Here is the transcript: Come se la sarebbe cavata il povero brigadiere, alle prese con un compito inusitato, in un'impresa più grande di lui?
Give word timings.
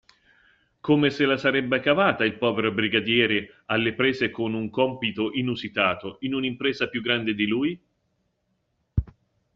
Come 0.79 1.11
se 1.11 1.27
la 1.27 1.37
sarebbe 1.37 1.79
cavata 1.79 2.23
il 2.25 2.39
povero 2.39 2.71
brigadiere, 2.71 3.61
alle 3.67 3.93
prese 3.93 4.31
con 4.31 4.55
un 4.55 4.71
compito 4.71 5.31
inusitato, 5.33 6.17
in 6.21 6.33
un'impresa 6.33 6.89
più 6.89 7.03
grande 7.03 7.35
di 7.35 7.45
lui? 7.45 7.79